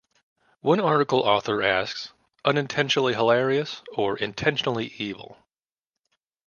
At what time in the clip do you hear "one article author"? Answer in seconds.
0.61-1.61